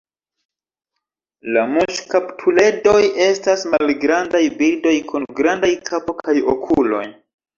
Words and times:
La 1.57 1.65
muŝkaptuledoj 1.73 2.95
estas 3.27 3.65
malgrandaj 3.73 4.41
birdoj 4.63 4.95
kun 5.11 5.29
grandaj 5.43 5.71
kapo 5.91 6.17
kaj 6.25 6.35
okuloj. 6.55 7.05